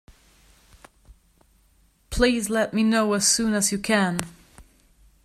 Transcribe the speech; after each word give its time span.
Please 2.09 2.49
let 2.49 2.73
me 2.73 2.81
know 2.83 3.13
as 3.13 3.27
soon 3.27 3.53
as 3.53 3.71
you 3.71 3.77
can 3.77 4.17